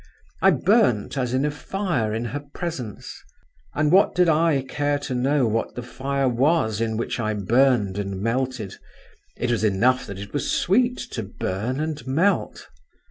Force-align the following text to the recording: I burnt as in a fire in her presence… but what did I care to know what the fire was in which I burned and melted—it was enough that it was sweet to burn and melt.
I 0.41 0.49
burnt 0.49 1.15
as 1.15 1.31
in 1.31 1.45
a 1.45 1.51
fire 1.51 2.11
in 2.11 2.25
her 2.33 2.39
presence… 2.55 3.21
but 3.75 3.85
what 3.85 4.15
did 4.15 4.27
I 4.29 4.65
care 4.67 4.97
to 4.97 5.13
know 5.13 5.45
what 5.47 5.75
the 5.75 5.83
fire 5.83 6.27
was 6.27 6.81
in 6.81 6.97
which 6.97 7.19
I 7.19 7.35
burned 7.35 7.99
and 7.99 8.19
melted—it 8.19 9.51
was 9.51 9.63
enough 9.63 10.07
that 10.07 10.17
it 10.17 10.33
was 10.33 10.49
sweet 10.49 10.97
to 11.11 11.21
burn 11.21 11.79
and 11.79 12.07
melt. 12.07 12.67